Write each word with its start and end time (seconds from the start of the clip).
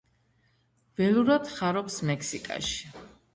ველურად 1.01 1.51
ხარობს 1.59 1.99
მექსიკაში. 2.11 2.83